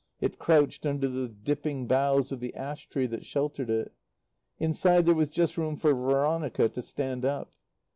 [0.19, 3.93] It crouched under the dipping boughs of the ash tree that sheltered it.
[4.57, 7.51] Inside there was just room for Veronica to stand up.